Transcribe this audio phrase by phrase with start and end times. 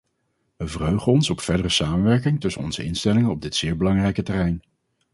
[0.57, 4.61] We verheugen ons op verdere samenwerking tussen onze instellingen op dit zeer belangrijke terrein.